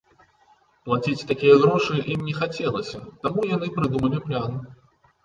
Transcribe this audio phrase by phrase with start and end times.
[0.85, 4.57] Плаціць такія грошы ім не хацелася, таму яны прыдумалі план.